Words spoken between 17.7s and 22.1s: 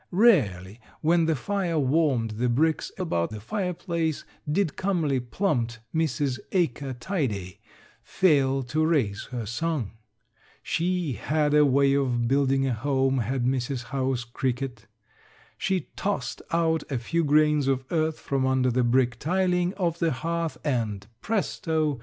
earth from under the brick tiling of the hearth and presto!